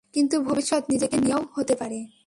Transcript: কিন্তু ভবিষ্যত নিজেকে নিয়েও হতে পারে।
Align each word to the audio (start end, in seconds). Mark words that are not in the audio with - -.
কিন্তু 0.13 0.35
ভবিষ্যত 0.41 0.83
নিজেকে 0.89 1.17
নিয়েও 1.17 1.41
হতে 1.53 1.75
পারে। 1.75 1.99